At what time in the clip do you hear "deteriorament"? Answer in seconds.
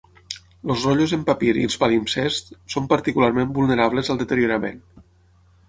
4.25-4.85